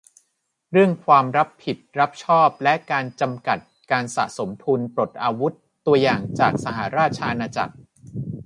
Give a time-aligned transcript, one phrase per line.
[0.71, 3.57] -เรื่องความรับผิดรับชอบและการจำกัด
[3.91, 5.53] การสะสมทุน-"ปลดอาวุธ"
[5.85, 7.75] ตัวอย่างจากสหราชอาณาจักร